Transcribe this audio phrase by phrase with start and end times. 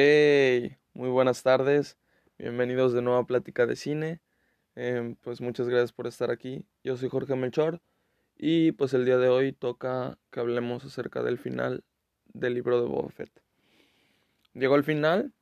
[0.00, 1.98] Hey, muy buenas tardes.
[2.38, 4.20] Bienvenidos de nuevo a Plática de Cine.
[4.76, 6.64] Em, pues muchas gracias por estar aquí.
[6.84, 7.80] Yo soy Jorge Melchor
[8.36, 11.82] y pues el día de hoy toca que hablemos acerca del final
[12.32, 13.42] del libro de Boba Fett.
[14.54, 15.32] Llegó al final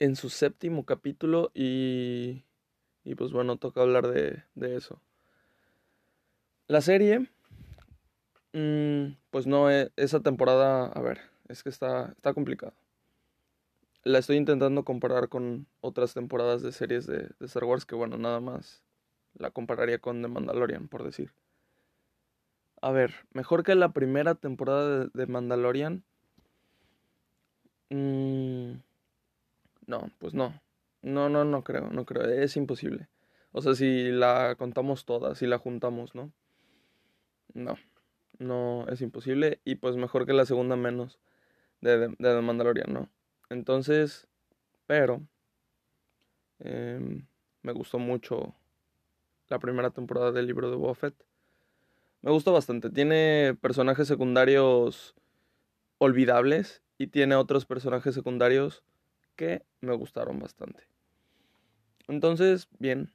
[0.00, 2.44] en su séptimo capítulo y,
[3.04, 5.00] y pues bueno, toca hablar de, de eso.
[6.66, 7.26] La serie,
[8.52, 12.74] mm, pues no, e, esa temporada, a ver, es que está, está complicado.
[14.06, 18.38] La estoy intentando comparar con otras temporadas de series de, Star Wars, que bueno, nada
[18.38, 18.84] más
[19.34, 21.32] la compararía con The Mandalorian, por decir.
[22.80, 26.04] A ver, mejor que la primera temporada de, de Mandalorian.
[27.90, 28.74] Mm,
[29.88, 30.54] no, pues no.
[31.02, 32.26] No, no, no creo, no creo.
[32.30, 33.08] Es imposible.
[33.50, 36.30] O sea, si la contamos toda, si la juntamos, ¿no?
[37.54, 37.74] No,
[38.38, 39.60] no es imposible.
[39.64, 41.18] Y pues mejor que la segunda menos
[41.80, 43.10] de, de, de Mandalorian, ¿no?
[43.48, 44.26] Entonces,
[44.86, 45.22] pero
[46.60, 47.22] eh,
[47.62, 48.54] me gustó mucho
[49.48, 51.14] la primera temporada del libro de Boba Fett.
[52.22, 52.90] Me gustó bastante.
[52.90, 55.14] Tiene personajes secundarios
[55.98, 58.82] olvidables y tiene otros personajes secundarios
[59.36, 60.84] que me gustaron bastante.
[62.08, 63.12] Entonces, bien.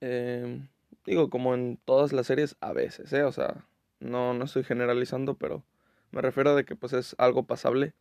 [0.00, 0.66] Eh,
[1.06, 3.22] digo, como en todas las series, a veces, ¿eh?
[3.22, 3.64] O sea,
[4.00, 5.62] no, no estoy generalizando, pero
[6.10, 7.94] me refiero a de que pues es algo pasable.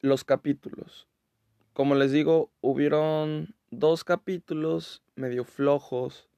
[0.00, 1.08] Los capítulos.
[1.72, 6.28] Como les digo, hubieron dos capítulos medio flojos.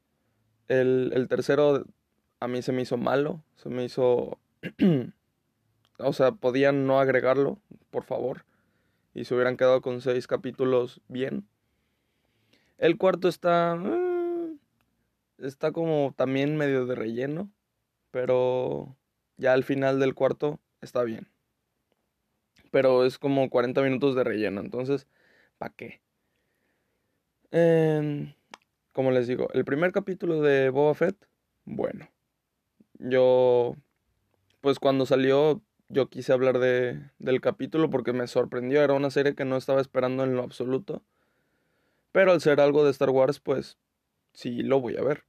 [0.69, 1.85] El, el tercero
[2.41, 4.39] a mí se me hizo malo, se me hizo...
[5.99, 7.59] o sea, podían no agregarlo,
[7.91, 8.45] por favor.
[9.15, 11.47] Y se hubieran quedado con seis capítulos bien.
[12.79, 13.75] El cuarto está...
[13.75, 14.59] Uh,
[15.39, 17.51] está como también medio de relleno.
[18.11, 18.97] Pero
[19.37, 21.29] ya al final del cuarto está bien.
[22.71, 24.61] Pero es como 40 minutos de relleno.
[24.61, 25.07] Entonces,
[25.59, 26.01] ¿para qué?
[27.53, 28.35] Eh,
[28.93, 31.17] como les digo, el primer capítulo de Boba Fett,
[31.65, 32.09] bueno.
[32.99, 33.77] Yo,
[34.61, 38.83] pues cuando salió, yo quise hablar de, del capítulo porque me sorprendió.
[38.83, 41.03] Era una serie que no estaba esperando en lo absoluto.
[42.13, 43.79] Pero al ser algo de Star Wars, pues
[44.33, 45.25] sí lo voy a ver.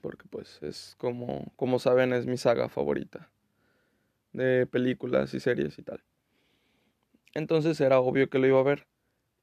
[0.00, 3.30] Porque pues es como, como saben, es mi saga favorita.
[4.36, 6.04] De películas y series y tal.
[7.32, 8.86] Entonces era obvio que lo iba a ver.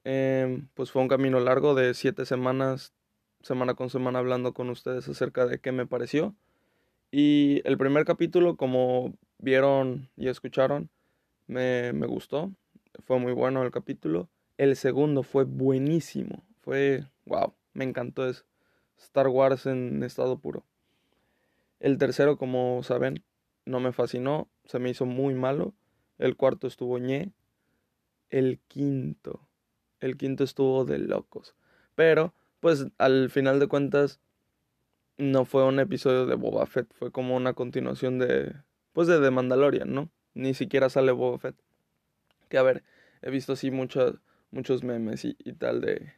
[0.03, 2.93] Eh, pues fue un camino largo de siete semanas,
[3.41, 6.35] semana con semana, hablando con ustedes acerca de qué me pareció.
[7.09, 10.91] Y el primer capítulo, como vieron y escucharon,
[11.47, 12.51] me, me gustó.
[13.03, 14.29] Fue muy bueno el capítulo.
[14.59, 16.43] El segundo fue buenísimo.
[16.61, 18.43] Fue, wow, me encantó eso.
[18.99, 20.67] Star Wars en estado puro.
[21.79, 23.23] El tercero, como saben,
[23.65, 24.49] no me fascinó.
[24.65, 25.73] Se me hizo muy malo.
[26.17, 27.31] El cuarto estuvo ñe.
[28.29, 29.47] El quinto
[30.03, 31.55] el quinto estuvo de locos.
[31.95, 34.19] Pero, pues al final de cuentas,
[35.17, 38.53] no fue un episodio de Boba Fett, fue como una continuación de,
[38.91, 40.09] pues de The Mandalorian, ¿no?
[40.33, 41.55] Ni siquiera sale Boba Fett.
[42.49, 42.83] Que a ver,
[43.21, 44.15] he visto así muchos,
[44.51, 46.13] muchos memes y, y tal de,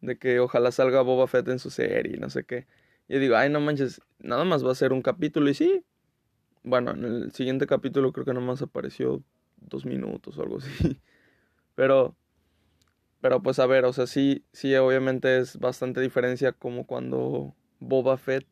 [0.00, 2.66] de que ojalá salga Boba Fett en su serie y no sé qué.
[3.08, 5.84] Yo digo, ay, no manches, nada más va a ser un capítulo y sí.
[6.68, 9.22] Bueno, en el siguiente capítulo creo que nada más apareció
[9.56, 10.68] dos minutos o algo así.
[11.74, 12.14] Pero
[13.20, 18.16] pero pues a ver, o sea, sí, sí, obviamente es bastante diferencia como cuando Boba
[18.16, 18.46] Fett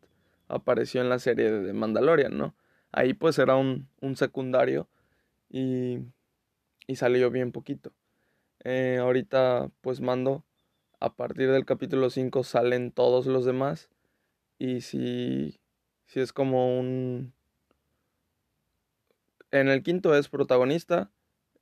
[0.49, 2.57] apareció en la serie de Mandalorian, ¿no?
[2.93, 4.89] Ahí pues era un, un secundario
[5.51, 5.99] y,
[6.87, 7.93] y salió bien poquito.
[8.65, 10.45] Eh, ahorita pues mando,
[11.01, 13.91] a partir del capítulo 5 salen todos los demás
[14.59, 15.61] y si,
[16.07, 17.36] si es como un...
[19.51, 21.11] En el quinto es protagonista,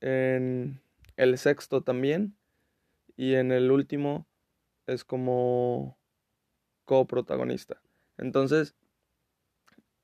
[0.00, 0.80] en
[1.16, 2.34] el sexto también
[3.16, 4.26] y en el último
[4.86, 5.96] es como
[6.84, 7.80] coprotagonista.
[8.18, 8.74] Entonces,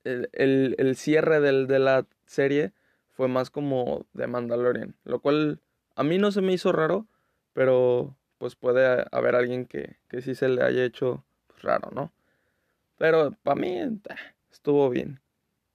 [0.04, 2.72] el, el, el cierre del, de la serie
[3.10, 5.60] fue más como de Mandalorian, lo cual
[5.94, 7.06] a mí no se me hizo raro,
[7.52, 12.12] pero pues puede haber alguien que, que sí se le haya hecho pues, raro, ¿no?
[12.96, 13.90] Pero para mí eh,
[14.50, 15.20] estuvo bien.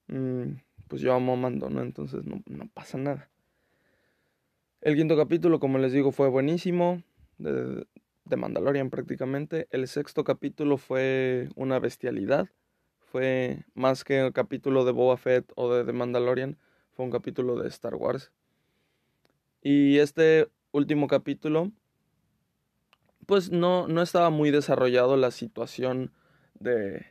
[0.07, 0.53] Mm,
[0.87, 1.81] pues yo amo Mando, ¿no?
[1.81, 3.29] Entonces no, no pasa nada.
[4.81, 7.01] El quinto capítulo, como les digo, fue buenísimo
[7.37, 7.87] de,
[8.25, 9.67] de Mandalorian prácticamente.
[9.71, 12.49] El sexto capítulo fue una bestialidad.
[12.99, 16.57] Fue más que el capítulo de Boba Fett o de The Mandalorian,
[16.91, 18.31] fue un capítulo de Star Wars.
[19.61, 21.71] Y este último capítulo,
[23.25, 26.11] pues no, no estaba muy desarrollado la situación
[26.59, 27.05] de,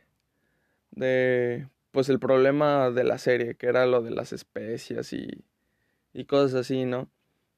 [0.91, 5.45] de, pues el problema de la serie, que era lo de las especias y,
[6.11, 7.09] y cosas así, ¿no?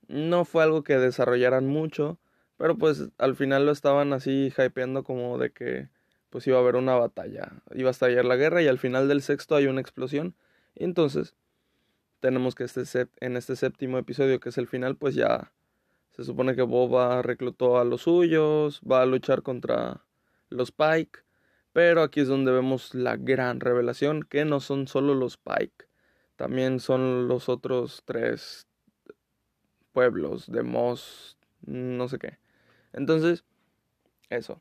[0.07, 2.19] No fue algo que desarrollaran mucho,
[2.55, 5.89] pero pues al final lo estaban así hypeando como de que
[6.29, 9.23] pues iba a haber una batalla, iba a estallar la guerra y al final del
[9.23, 10.35] sexto hay una explosión.
[10.75, 11.33] Y entonces
[12.19, 15.51] tenemos que este en este séptimo episodio, que es el final, pues ya
[16.11, 20.05] se supone que Boba reclutó a los suyos, va a luchar contra
[20.49, 21.21] los Pike,
[21.77, 25.85] pero aquí es donde vemos la gran revelación, que no son solo los Pike,
[26.35, 28.67] también son los otros tres
[29.91, 32.39] pueblos de Moss, no sé qué.
[32.93, 33.45] Entonces,
[34.31, 34.59] eso.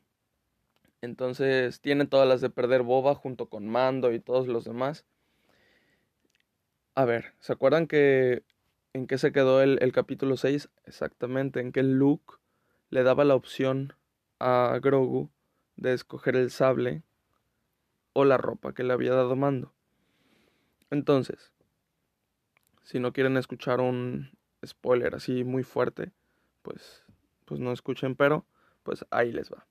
[1.01, 5.03] Entonces tiene todas las de perder Boba junto con Mando y todos los demás.
[6.93, 8.43] A ver, ¿se acuerdan que
[8.93, 10.69] en qué se quedó el, el capítulo 6?
[10.85, 12.35] Exactamente, en que Luke
[12.91, 13.93] le daba la opción
[14.37, 15.31] a Grogu
[15.77, 17.01] de escoger el sable
[18.17, 19.71] o la ropa que le había dado Mando.
[20.89, 21.53] Entonces,
[22.81, 24.31] si no quieren escuchar un
[24.65, 26.11] spoiler así muy fuerte,
[26.63, 27.05] pues,
[27.45, 28.43] pues no escuchen, pero
[28.81, 29.67] pues ahí les va.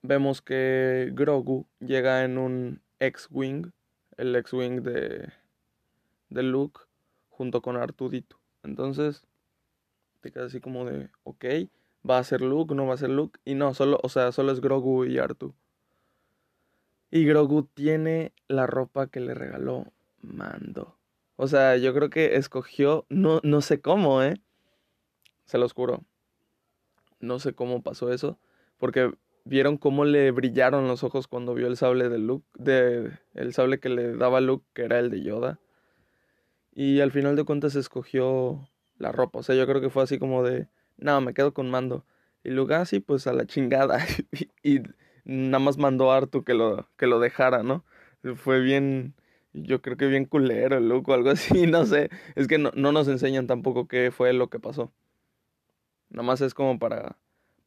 [0.00, 3.72] Vemos que Grogu llega en un X-Wing,
[4.16, 5.30] el X-Wing de,
[6.30, 6.80] de Luke
[7.28, 8.40] junto con Artudito.
[8.62, 9.26] Entonces,
[10.22, 11.44] te quedas así como de, ok,
[12.08, 13.38] va a ser Luke, no va a ser Luke.
[13.44, 15.54] Y no, solo, o sea, solo es Grogu y Artu.
[17.10, 19.92] Y Grogu tiene la ropa que le regaló
[20.22, 20.96] Mando.
[21.36, 24.40] O sea, yo creo que escogió, no, no sé cómo, ¿eh?
[25.46, 26.04] Se los juro.
[27.18, 28.38] No sé cómo pasó eso.
[28.78, 29.12] Porque
[29.44, 33.80] vieron cómo le brillaron los ojos cuando vio el sable de Luke, de, el sable
[33.80, 35.58] que le daba Luke, que era el de Yoda.
[36.72, 38.68] Y al final de cuentas escogió
[38.98, 39.40] la ropa.
[39.40, 40.68] O sea, yo creo que fue así como de,
[40.98, 42.04] no, me quedo con mando.
[42.44, 43.98] Y Luke, así ah, pues a la chingada.
[44.62, 44.80] y,
[45.24, 47.84] nada más mandó a Artu que lo, que lo dejara, ¿no?
[48.36, 49.14] Fue bien,
[49.52, 52.10] yo creo que bien culero Luke o algo así, no sé.
[52.34, 54.92] Es que no, no nos enseñan tampoco qué fue lo que pasó.
[56.10, 57.16] Nada más es como para...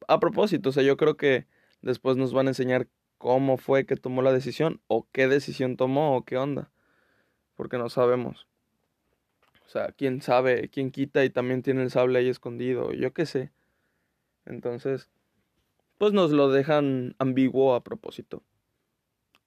[0.06, 1.46] A propósito, o sea, yo creo que
[1.82, 6.16] después nos van a enseñar cómo fue que tomó la decisión o qué decisión tomó
[6.16, 6.70] o qué onda.
[7.56, 8.46] Porque no sabemos.
[9.66, 13.26] O sea, quién sabe, quién quita y también tiene el sable ahí escondido, yo qué
[13.26, 13.50] sé.
[14.44, 15.08] Entonces,
[16.04, 18.42] pues nos lo dejan ambiguo a propósito.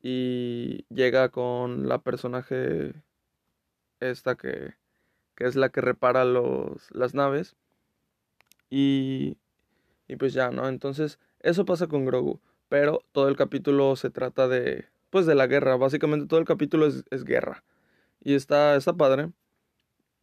[0.01, 2.95] Y llega con la personaje
[3.99, 4.73] esta que,
[5.35, 7.55] que es la que repara los, las naves.
[8.71, 9.37] Y,
[10.07, 10.67] y pues ya, ¿no?
[10.67, 12.39] Entonces, eso pasa con Grogu.
[12.69, 15.77] Pero todo el capítulo se trata de, pues de la guerra.
[15.77, 17.63] Básicamente todo el capítulo es, guerra.
[18.19, 19.31] Y está, está padre.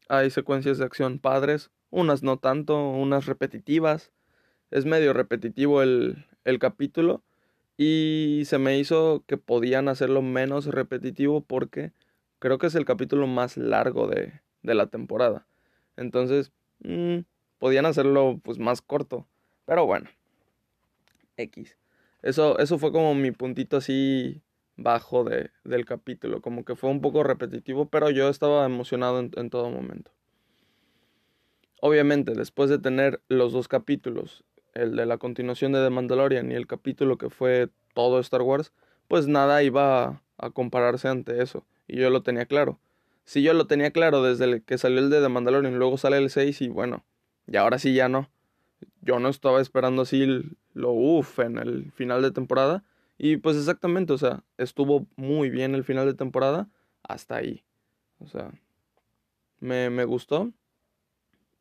[0.09, 4.11] Hay secuencias de acción padres, unas no tanto, unas repetitivas.
[4.75, 7.23] Es medio repetitivo el, el capítulo
[7.77, 11.93] y se me hizo que podían hacerlo menos repetitivo porque
[12.41, 15.47] creo que es el capítulo más largo de, de la temporada.
[15.97, 16.51] Entonces,
[16.81, 17.19] mm,
[17.61, 19.29] podían hacerlo pues más corto.
[19.65, 20.11] Pero bueno,
[21.37, 21.79] X.
[22.23, 24.43] Eso, eso fue como mi puntito así
[24.77, 29.31] bajo de, del capítulo, como que fue un poco repetitivo, pero yo estaba emocionado en,
[29.37, 30.11] en todo momento.
[31.81, 34.43] Obviamente, después de tener los dos capítulos,
[34.75, 38.73] el de la continuación de The Mandalorian y el capítulo que fue todo Star Wars,
[39.09, 42.79] pues nada iba a, compararse ante eso, y yo lo tenía claro.
[43.25, 46.29] Si yo lo tenía claro desde que salió el de The Mandalorian, luego sale el
[46.29, 47.05] 6 y bueno,
[47.47, 48.29] y ahora sí ya no.
[49.01, 50.27] Yo no estaba esperando así
[50.75, 52.85] lo uff en el final de temporada,
[53.17, 56.69] y pues exactamente, o sea, estuvo muy bien el final de temporada
[57.03, 57.63] hasta ahí.
[58.19, 58.51] O sea,
[59.61, 60.53] me, me gustó.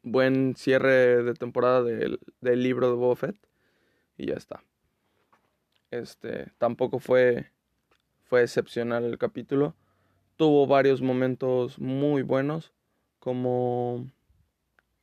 [0.03, 3.37] Buen cierre de temporada del, del libro de Boba Fett.
[4.17, 4.63] Y ya está.
[5.91, 7.51] Este, tampoco fue,
[8.23, 9.75] fue excepcional el capítulo.
[10.35, 12.73] Tuvo varios momentos muy buenos.
[13.19, 14.07] Como...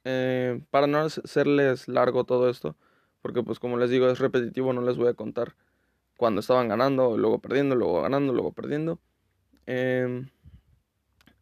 [0.04, 2.74] Eh, para no hacerles largo todo esto,
[3.20, 5.54] porque pues como les digo es repetitivo, no les voy a contar
[6.16, 8.98] cuando estaban ganando, luego perdiendo, luego ganando, luego perdiendo.
[9.66, 10.28] Em,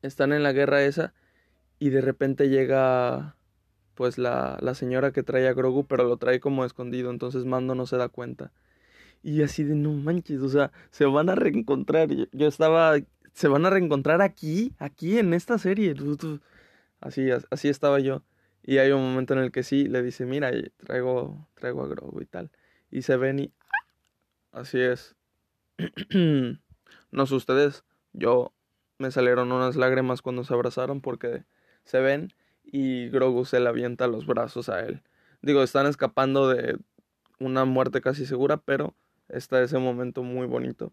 [0.03, 1.15] están en la guerra esa
[1.79, 3.37] y de repente llega
[3.99, 7.75] pues la, la, señora que trae a Grogu, pero lo trae como escondido, entonces Mando
[7.75, 8.53] no se da cuenta.
[9.25, 12.09] Y así de no manches, o sea, se van a reencontrar.
[12.31, 12.95] Yo, estaba,
[13.33, 15.97] se van a reencontrar aquí, aquí en esta serie.
[17.01, 18.23] Así, así estaba yo.
[18.63, 22.21] Y hay un momento en el que sí, le dice, mira, traigo, traigo a Grogu
[22.21, 22.53] y tal.
[22.93, 23.53] Y se ven y
[24.53, 25.17] Así es.
[27.11, 28.53] no sé ustedes, yo
[28.99, 31.43] me salieron unas lágrimas cuando se abrazaron porque
[31.83, 32.33] se ven
[32.71, 35.03] y Grogu se le avienta los brazos a él.
[35.43, 36.79] Digo, están escapando de
[37.39, 38.95] una muerte casi segura, pero
[39.29, 40.93] está ese momento muy bonito.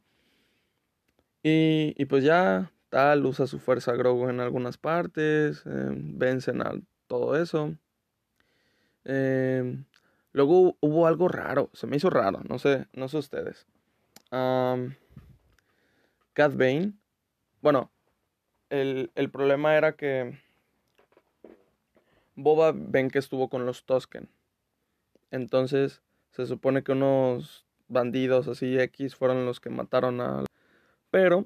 [1.43, 6.71] Y, y pues ya tal, usa su fuerza Grogu en algunas partes, eh, vencen a
[7.07, 7.75] todo eso.
[9.03, 9.83] Eh,
[10.31, 13.67] luego hubo algo raro, se me hizo raro, no sé, no sé ustedes.
[14.31, 14.95] Um,
[16.33, 16.93] Cat Bane,
[17.61, 17.91] bueno,
[18.69, 20.39] el, el problema era que
[22.35, 24.29] Boba ven que estuvo con los Tosken.
[25.31, 26.01] Entonces,
[26.31, 30.45] se supone que unos bandidos así X fueron los que mataron a...
[31.11, 31.45] Pero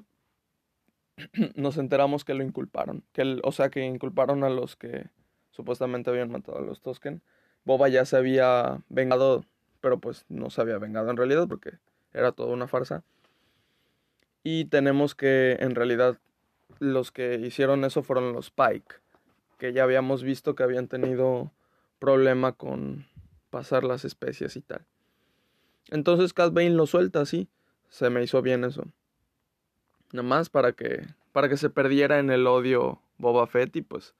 [1.54, 3.04] nos enteramos que lo inculparon.
[3.12, 5.06] Que o sea, que inculparon a los que
[5.50, 7.22] supuestamente habían matado a los Tosken.
[7.64, 9.44] Boba ya se había vengado,
[9.80, 11.78] pero pues no se había vengado en realidad porque
[12.12, 13.04] era toda una farsa.
[14.42, 16.18] Y tenemos que en realidad
[16.78, 18.96] los que hicieron eso fueron los Pike,
[19.60, 21.52] que ya habíamos visto que habían tenido
[22.00, 23.06] problema con
[23.50, 24.86] pasar las especies y tal.
[25.90, 27.48] Entonces Cat Bane lo suelta así.
[27.90, 28.84] Se me hizo bien eso.
[30.12, 34.14] Nada más para que para que se perdiera en el odio Boba Fett y pues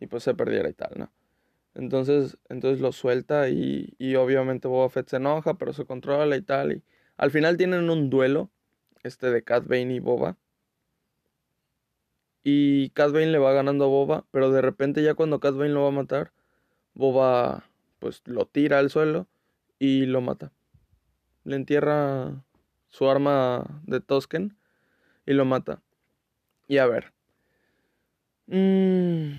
[0.00, 1.12] y pues se perdiera y tal, ¿no?
[1.74, 6.42] Entonces, entonces lo suelta y, y obviamente Boba Fett se enoja, pero se controla y
[6.42, 6.72] tal.
[6.72, 6.82] Y
[7.16, 8.50] al final tienen un duelo,
[9.02, 10.36] este de Cat Bane y Boba.
[12.50, 15.68] Y Cat Bane le va ganando a Boba, pero de repente ya cuando Cat Bane
[15.68, 16.32] lo va a matar,
[16.94, 19.26] Boba pues lo tira al suelo
[19.78, 20.50] y lo mata.
[21.44, 22.42] Le entierra
[22.88, 24.56] su arma de Tosken
[25.26, 25.82] y lo mata.
[26.68, 27.12] Y a ver.
[28.46, 29.32] Mmm,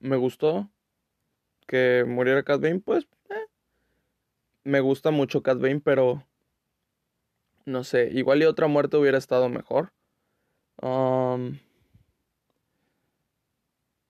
[0.00, 0.68] me gustó
[1.68, 3.46] que muriera Cat Bane, pues eh,
[4.64, 6.26] me gusta mucho Cat Bane, pero
[7.64, 9.92] no sé, igual y otra muerte hubiera estado mejor.
[10.82, 11.58] Um,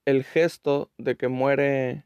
[0.05, 2.05] el gesto de que muere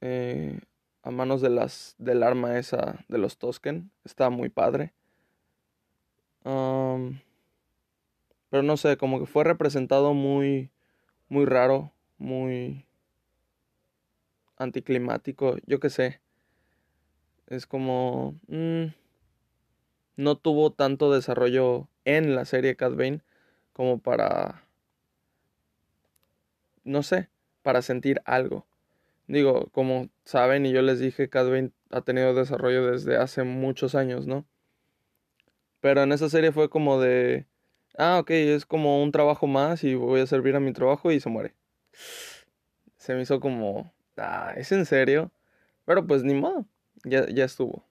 [0.00, 0.60] eh,
[1.02, 4.92] a manos de las del arma esa de los Tosken está muy padre.
[8.50, 10.70] Pero no sé, como que fue representado muy
[11.28, 12.86] muy raro, muy
[14.56, 16.20] anticlimático, yo qué sé.
[17.46, 18.86] Es como mm,
[20.16, 23.20] no tuvo tanto desarrollo en la serie Cat Bane
[23.72, 24.65] como para
[26.86, 27.28] no sé,
[27.62, 28.66] para sentir algo.
[29.26, 31.46] Digo, como saben y yo les dije, Cat
[31.90, 34.46] ha tenido desarrollo desde hace muchos años, ¿no?
[35.80, 37.46] Pero en esa serie fue como de,
[37.98, 41.20] ah, ok, es como un trabajo más y voy a servir a mi trabajo y
[41.20, 41.54] se muere.
[42.98, 45.30] Se me hizo como, ah, ¿es en serio?
[45.84, 46.66] Pero pues ni modo,
[47.04, 47.84] ya, ya estuvo.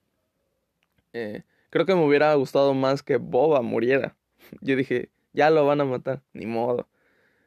[1.14, 4.14] Eh, creo que me hubiera gustado más que Boba muriera.
[4.60, 6.86] Yo dije, ya lo van a matar, ni modo.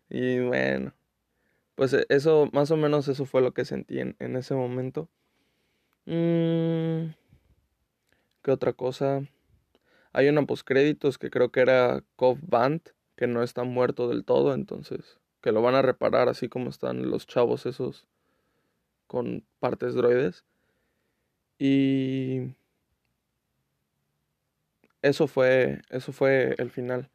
[0.10, 0.94] Y bueno,
[1.80, 5.08] pues e, eso, más o menos eso fue lo que sentí en, ese momento.
[6.06, 7.14] Mm,
[8.44, 9.22] ¿Qué otra cosa?
[10.12, 12.82] Hay una postcréditos que creo que era Cove Band,
[13.16, 17.10] que no está muerto del todo, entonces que lo van a reparar así como están
[17.10, 18.08] los chavos esos
[19.08, 20.44] con partes droides.
[21.60, 22.56] Y
[25.02, 27.10] eso fue, eso fue el final.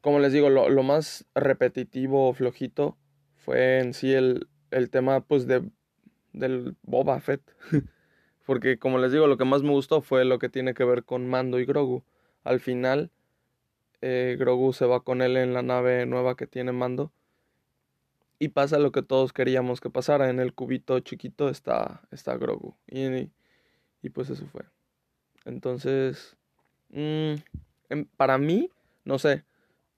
[0.00, 2.96] Como les digo, lo, lo más repetitivo, flojito,
[3.48, 5.62] fue en sí el, el tema pues de
[6.34, 7.40] del Boba Fett.
[8.44, 11.02] Porque como les digo, lo que más me gustó fue lo que tiene que ver
[11.02, 12.04] con Mando y Grogu.
[12.44, 13.10] Al final,
[14.02, 17.10] eh, Grogu se va con él en la nave nueva que tiene Mando.
[18.38, 20.28] Y pasa lo que todos queríamos que pasara.
[20.28, 22.76] En el cubito chiquito está, está Grogu.
[22.86, 23.30] Y,
[24.02, 24.66] y pues eso fue.
[25.46, 26.36] Entonces,
[26.90, 27.32] mm,
[28.18, 28.70] para mí,
[29.06, 29.42] no sé.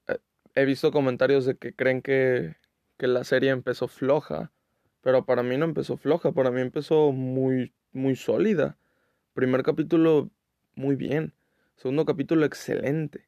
[0.07, 0.19] Eh,
[0.55, 2.55] he visto comentarios de que creen que
[3.01, 4.53] que la serie empezó floja,
[5.01, 8.77] pero para mí no empezó floja, para mí empezó muy, muy sólida.
[9.33, 10.29] Primer capítulo,
[10.75, 11.33] muy bien.
[11.77, 13.27] Segundo capítulo, excelente.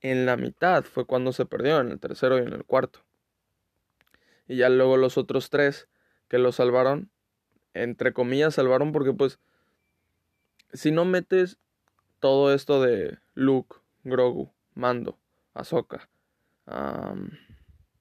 [0.00, 3.00] En la mitad fue cuando se perdió, en el tercero y en el cuarto.
[4.46, 5.86] Y ya luego los otros tres
[6.28, 7.10] que lo salvaron,
[7.74, 9.38] entre comillas salvaron porque pues,
[10.72, 11.58] si no metes
[12.20, 15.18] todo esto de Luke, Grogu, Mando,
[15.52, 16.08] Ahsoka,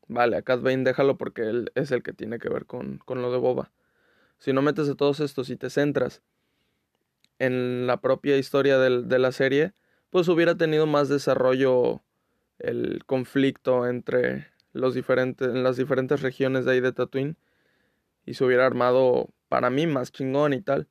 [0.08, 3.22] Vale, a Cat Bane déjalo porque él es el que tiene que ver con, con
[3.22, 3.72] lo de Boba.
[4.38, 6.22] Si no metes a todos estos y te centras
[7.40, 9.74] en la propia historia del, de la serie,
[10.10, 12.02] pues hubiera tenido más desarrollo
[12.60, 17.36] el conflicto entre los diferentes, en las diferentes regiones de ahí de Tatooine
[18.26, 20.88] y se hubiera armado para mí más chingón y tal.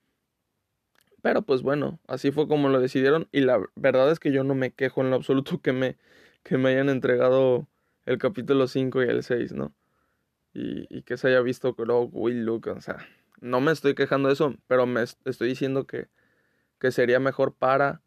[1.23, 4.55] Pero pues bueno, así fue como lo decidieron y la verdad es que yo no
[4.55, 5.97] me quejo en lo absoluto que me,
[6.43, 7.67] que me hayan entregado
[8.07, 9.75] el capítulo 5 y el 6, ¿no?
[10.55, 13.07] Y, y que se haya visto Grogu y Luke, o sea,
[13.41, 16.09] no me estoy quejando de eso, pero me estoy diciendo que,
[16.79, 18.01] que sería mejor para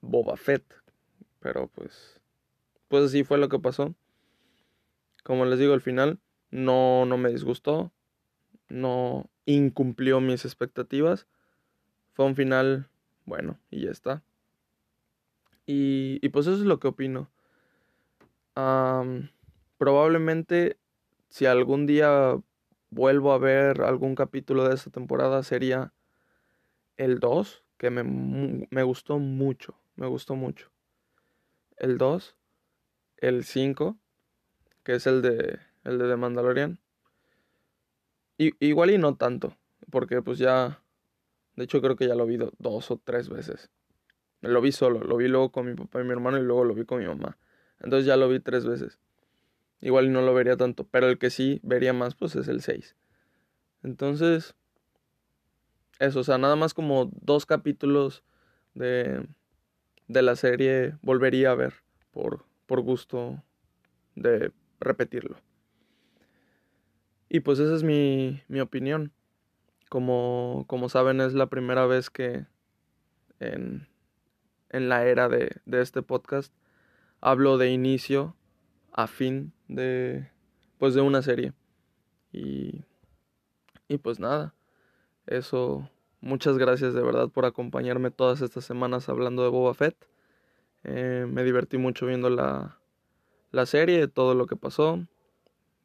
[0.00, 0.64] Boba Fett.
[1.40, 2.20] Pero pues,
[2.88, 3.94] pues así fue lo que pasó.
[5.24, 6.18] Como les digo, al final
[6.50, 7.92] no, no me disgustó,
[8.68, 11.26] no incumplió mis expectativas.
[12.12, 12.88] Fue un final
[13.24, 14.22] bueno y ya está.
[15.66, 17.30] Y, y pues eso es lo que opino.
[19.76, 20.78] Probablemente
[21.28, 22.36] si algún día
[22.90, 25.92] vuelvo a ver algún capítulo de esta temporada sería
[26.96, 28.02] el 2, que me,
[28.70, 30.70] me gustó mucho, me gustó mucho.
[31.76, 32.34] El 2,
[33.18, 33.96] el 5,
[34.82, 36.80] que es el de, el de The Mandalorian.
[38.36, 39.56] Y, igual y no tanto,
[39.90, 40.82] porque pues ya,
[41.56, 43.70] de hecho creo que ya lo vi dos o tres veces.
[44.40, 46.74] Lo vi solo, lo vi luego con mi papá y mi hermano y luego lo
[46.74, 47.36] vi con mi mamá.
[47.80, 48.98] Entonces ya lo vi tres veces.
[49.80, 52.96] Igual no lo vería tanto, pero el que sí vería más pues es el 6.
[53.84, 54.54] Entonces,
[56.00, 58.24] eso, o sea, nada más como dos capítulos
[58.74, 59.26] de,
[60.08, 61.74] de la serie volvería a ver
[62.10, 63.42] por, por gusto
[64.16, 65.36] de repetirlo.
[67.28, 69.12] Y pues esa es mi, mi opinión.
[69.88, 72.46] Como, como saben, es la primera vez que
[73.38, 73.86] en,
[74.70, 76.52] en la era de, de este podcast
[77.20, 78.36] hablo de inicio
[78.92, 80.30] a fin de
[80.78, 81.52] pues de una serie.
[82.32, 82.84] Y
[83.88, 84.54] y pues nada.
[85.26, 85.88] Eso
[86.20, 89.96] muchas gracias de verdad por acompañarme todas estas semanas hablando de Boba Fett.
[90.84, 92.78] Eh, me divertí mucho viendo la
[93.50, 95.06] la serie todo lo que pasó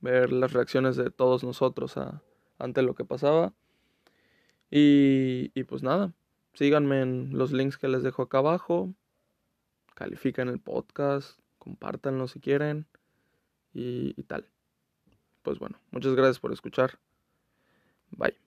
[0.03, 1.95] ver las reacciones de todos nosotros
[2.59, 3.53] ante lo que pasaba.
[4.69, 6.13] Y, y pues nada.
[6.53, 8.93] Síganme en los links que les dejo acá abajo
[9.93, 12.85] califiquen el podcast compártanlo si quieren
[13.73, 14.49] y, tal.
[15.41, 16.99] Pues bueno, muchas gracias por escuchar.
[18.11, 18.42] Bye.